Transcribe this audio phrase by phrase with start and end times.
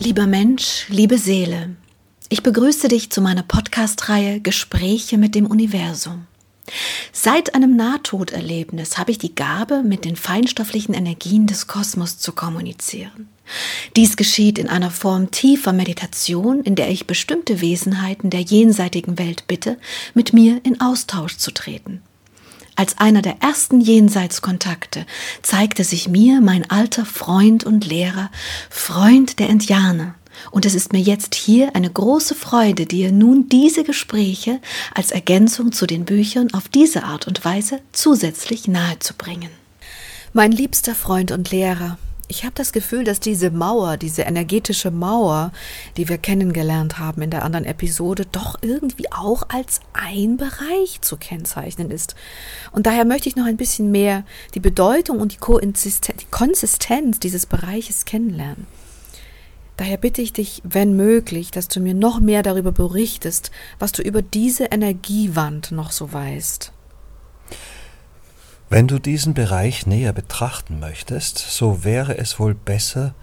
[0.00, 1.70] Lieber Mensch, liebe Seele,
[2.28, 6.28] ich begrüße dich zu meiner Podcast-Reihe Gespräche mit dem Universum.
[7.12, 13.28] Seit einem Nahtoderlebnis habe ich die Gabe, mit den feinstofflichen Energien des Kosmos zu kommunizieren.
[13.96, 19.48] Dies geschieht in einer Form tiefer Meditation, in der ich bestimmte Wesenheiten der jenseitigen Welt
[19.48, 19.78] bitte,
[20.14, 22.02] mit mir in Austausch zu treten.
[22.78, 25.04] Als einer der ersten Jenseitskontakte
[25.42, 28.30] zeigte sich mir mein alter Freund und Lehrer,
[28.70, 30.14] Freund der Indianer,
[30.52, 34.60] und es ist mir jetzt hier eine große Freude, dir nun diese Gespräche
[34.94, 39.50] als Ergänzung zu den Büchern auf diese Art und Weise zusätzlich nahezubringen.
[40.32, 45.50] Mein liebster Freund und Lehrer, ich habe das Gefühl, dass diese Mauer, diese energetische Mauer,
[45.96, 51.16] die wir kennengelernt haben in der anderen Episode, doch irgendwie auch als ein Bereich zu
[51.16, 52.14] kennzeichnen ist.
[52.70, 58.04] Und daher möchte ich noch ein bisschen mehr die Bedeutung und die Konsistenz dieses Bereiches
[58.04, 58.66] kennenlernen.
[59.78, 64.02] Daher bitte ich dich, wenn möglich, dass du mir noch mehr darüber berichtest, was du
[64.02, 66.72] über diese Energiewand noch so weißt.
[68.70, 73.14] Wenn du diesen Bereich näher betrachten möchtest, so wäre es wohl besser,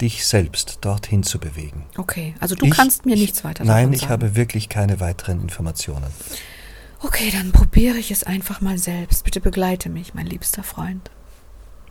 [0.00, 1.86] dich selbst dorthin zu bewegen.
[1.96, 3.68] Okay, also du ich, kannst mir nichts weiter sagen.
[3.68, 6.06] Nein, ich habe wirklich keine weiteren Informationen.
[7.00, 9.24] Okay, dann probiere ich es einfach mal selbst.
[9.24, 11.10] Bitte begleite mich, mein liebster Freund.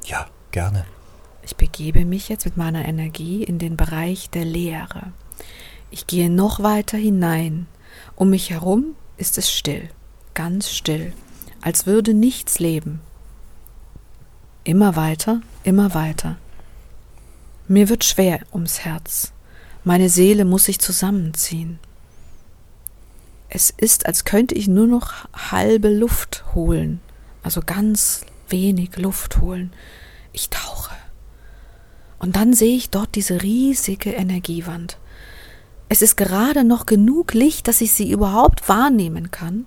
[0.03, 0.85] Ja, gerne.
[1.44, 5.13] Ich begebe mich jetzt mit meiner Energie in den Bereich der Leere.
[5.91, 7.67] Ich gehe noch weiter hinein.
[8.16, 9.89] Um mich herum ist es still,
[10.33, 11.13] ganz still,
[11.61, 13.02] als würde nichts leben.
[14.63, 16.38] Immer weiter, immer weiter.
[17.67, 19.33] Mir wird schwer ums Herz.
[19.83, 21.80] Meine Seele muss sich zusammenziehen.
[23.50, 27.00] Es ist, als könnte ich nur noch halbe Luft holen,
[27.44, 29.72] also ganz wenig Luft holen.
[30.34, 30.96] Ich tauche.
[32.19, 34.97] Und dann sehe ich dort diese riesige Energiewand.
[35.90, 39.66] Es ist gerade noch genug Licht, dass ich sie überhaupt wahrnehmen kann.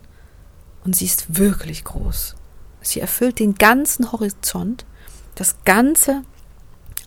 [0.84, 2.36] Und sie ist wirklich groß.
[2.80, 4.86] Sie erfüllt den ganzen Horizont,
[5.34, 6.22] das ganze,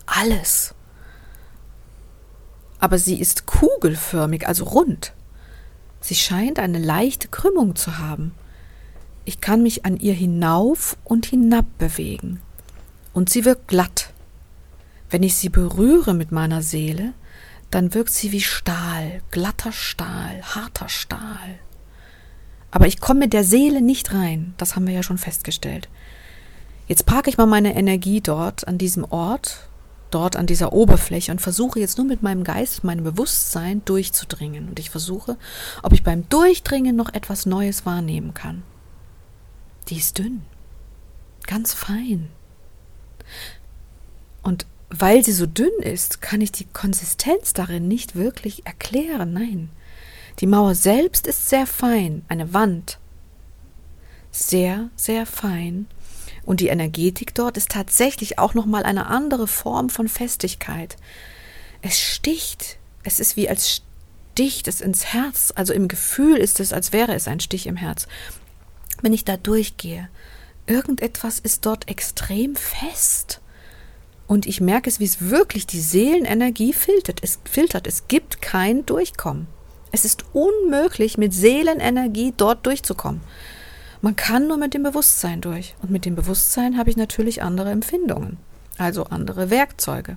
[0.06, 0.74] alles.
[2.78, 5.12] Aber sie ist kugelförmig, also rund.
[6.00, 8.34] Sie scheint eine leichte Krümmung zu haben.
[9.24, 12.40] Ich kann mich an ihr hinauf und hinab bewegen.
[13.14, 14.10] Und sie wirkt glatt.
[15.08, 17.14] Wenn ich sie berühre mit meiner Seele,
[17.70, 21.58] dann wirkt sie wie Stahl, glatter Stahl, harter Stahl.
[22.74, 25.88] Aber ich komme mit der Seele nicht rein, das haben wir ja schon festgestellt.
[26.88, 29.68] Jetzt parke ich mal meine Energie dort an diesem Ort,
[30.10, 34.68] dort an dieser Oberfläche und versuche jetzt nur mit meinem Geist, meinem Bewusstsein durchzudringen.
[34.68, 35.36] Und ich versuche,
[35.84, 38.64] ob ich beim Durchdringen noch etwas Neues wahrnehmen kann.
[39.88, 40.42] Die ist dünn,
[41.46, 42.28] ganz fein.
[44.42, 49.32] Und weil sie so dünn ist, kann ich die Konsistenz darin nicht wirklich erklären.
[49.32, 49.70] Nein.
[50.40, 52.98] Die Mauer selbst ist sehr fein, eine Wand.
[54.30, 55.86] Sehr, sehr fein.
[56.44, 60.96] Und die Energetik dort ist tatsächlich auch nochmal eine andere Form von Festigkeit.
[61.82, 62.78] Es sticht.
[63.02, 63.82] Es ist wie als
[64.32, 65.52] sticht es ins Herz.
[65.54, 68.08] Also im Gefühl ist es, als wäre es ein Stich im Herz.
[69.02, 70.08] Wenn ich da durchgehe,
[70.66, 73.40] irgendetwas ist dort extrem fest.
[74.26, 77.20] Und ich merke es, wie es wirklich die Seelenenergie filtert.
[77.22, 77.86] Es filtert.
[77.86, 79.46] Es gibt kein Durchkommen.
[79.94, 83.20] Es ist unmöglich, mit Seelenenergie dort durchzukommen.
[84.02, 85.76] Man kann nur mit dem Bewusstsein durch.
[85.82, 88.38] Und mit dem Bewusstsein habe ich natürlich andere Empfindungen,
[88.76, 90.16] also andere Werkzeuge.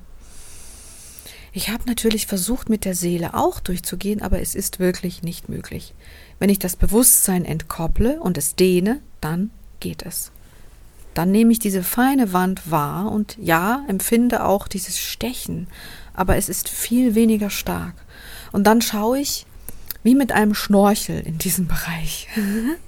[1.53, 5.94] Ich habe natürlich versucht, mit der Seele auch durchzugehen, aber es ist wirklich nicht möglich.
[6.39, 10.31] Wenn ich das Bewusstsein entkopple und es dehne, dann geht es
[11.13, 15.65] dann nehme ich diese feine Wand wahr und ja, empfinde auch dieses Stechen,
[16.13, 17.95] aber es ist viel weniger stark.
[18.51, 19.47] Und dann schaue ich
[20.03, 22.27] wie mit einem Schnorchel in diesem Bereich.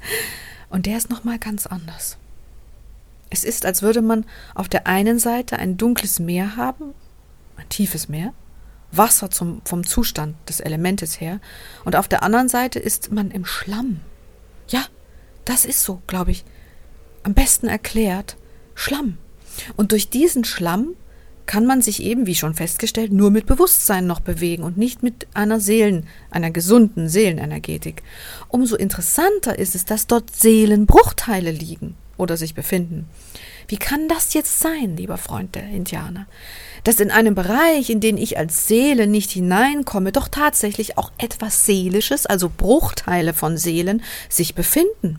[0.69, 2.17] und der ist nochmal ganz anders.
[3.29, 4.25] Es ist, als würde man
[4.55, 6.93] auf der einen Seite ein dunkles Meer haben,
[7.57, 8.33] ein tiefes Meer,
[8.91, 11.39] Wasser zum, vom Zustand des Elementes her,
[11.85, 13.99] und auf der anderen Seite ist man im Schlamm.
[14.67, 14.85] Ja,
[15.45, 16.43] das ist so, glaube ich
[17.23, 18.37] am besten erklärt
[18.75, 19.17] Schlamm.
[19.75, 20.95] Und durch diesen Schlamm
[21.49, 25.25] kann man sich eben, wie schon festgestellt, nur mit Bewusstsein noch bewegen und nicht mit
[25.33, 28.03] einer Seelen, einer gesunden Seelenenergetik.
[28.49, 33.09] Umso interessanter ist es, dass dort Seelenbruchteile liegen oder sich befinden.
[33.67, 36.27] Wie kann das jetzt sein, lieber Freund der Indianer?
[36.83, 41.65] Dass in einem Bereich, in den ich als Seele nicht hineinkomme, doch tatsächlich auch etwas
[41.65, 45.17] Seelisches, also Bruchteile von Seelen, sich befinden.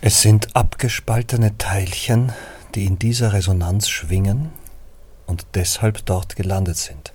[0.00, 2.32] Es sind abgespaltene Teilchen,
[2.74, 4.50] die in dieser Resonanz schwingen
[5.26, 7.12] und deshalb dort gelandet sind.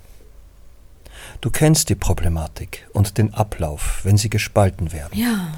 [1.41, 5.17] Du kennst die Problematik und den Ablauf, wenn sie gespalten werden.
[5.17, 5.53] Ja.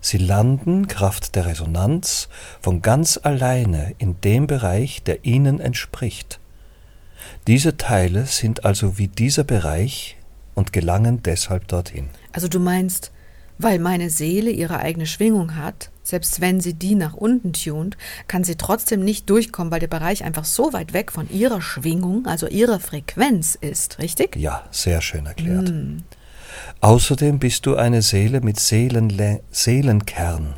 [0.00, 2.28] Sie landen Kraft der Resonanz
[2.60, 6.38] von ganz alleine in dem Bereich, der ihnen entspricht.
[7.46, 10.16] Diese Teile sind also wie dieser Bereich
[10.54, 12.08] und gelangen deshalb dorthin.
[12.32, 13.10] Also du meinst,
[13.58, 17.96] weil meine Seele ihre eigene Schwingung hat, selbst wenn sie die nach unten tunt,
[18.28, 22.26] kann sie trotzdem nicht durchkommen, weil der Bereich einfach so weit weg von ihrer Schwingung,
[22.26, 24.36] also ihrer Frequenz ist, richtig?
[24.36, 25.68] Ja, sehr schön erklärt.
[25.68, 26.04] Mm.
[26.80, 30.54] Außerdem bist du eine Seele mit Seelenle Seelenkern.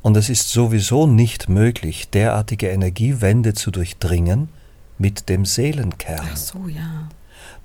[0.00, 4.48] Und es ist sowieso nicht möglich, derartige Energiewände zu durchdringen
[4.96, 6.28] mit dem Seelenkern.
[6.32, 7.08] Ach so, ja.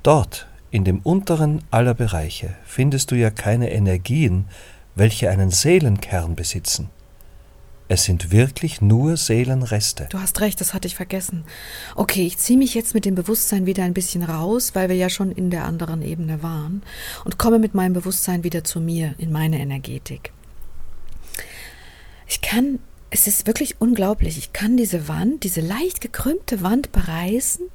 [0.04, 4.46] Dort, in dem unteren aller Bereiche, findest du ja keine Energien,
[4.94, 6.90] welche einen Seelenkern besitzen.
[7.90, 10.08] Es sind wirklich nur Seelenreste.
[10.10, 11.46] Du hast recht, das hatte ich vergessen.
[11.96, 15.10] Okay, ich ziehe mich jetzt mit dem Bewusstsein wieder ein bisschen raus, weil wir ja
[15.10, 16.84] schon in der anderen Ebene waren,
[17.24, 20.34] und komme mit meinem Bewusstsein wieder zu mir, in meine Energetik.
[22.28, 22.80] Ich kann,
[23.10, 27.68] es ist wirklich unglaublich, ich kann diese Wand, diese leicht gekrümmte Wand bereißen,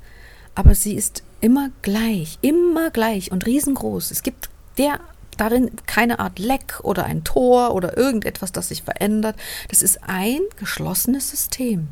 [0.55, 4.11] aber sie ist immer gleich, immer gleich und riesengroß.
[4.11, 5.01] Es gibt der
[5.43, 9.37] darin keine Art Leck oder ein Tor oder irgendetwas, das sich verändert.
[9.69, 11.89] Das ist ein geschlossenes System.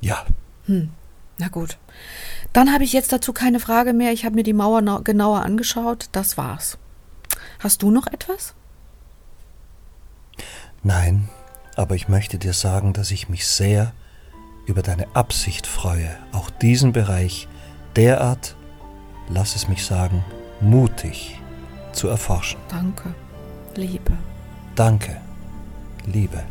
[0.00, 0.26] Ja.
[0.66, 0.90] Hm.
[1.38, 1.78] Na gut.
[2.52, 4.12] Dann habe ich jetzt dazu keine Frage mehr.
[4.12, 6.08] Ich habe mir die Mauer genauer angeschaut.
[6.12, 6.78] Das war's.
[7.58, 8.54] Hast du noch etwas?
[10.82, 11.28] Nein,
[11.74, 13.92] aber ich möchte dir sagen, dass ich mich sehr
[14.66, 17.48] über deine Absicht freue, auch diesen Bereich
[17.96, 18.56] derart,
[19.28, 20.24] lass es mich sagen,
[20.60, 21.40] mutig
[21.96, 22.60] zu erforschen.
[22.68, 23.14] Danke,
[23.74, 24.12] Liebe.
[24.74, 25.16] Danke,
[26.06, 26.44] Liebe.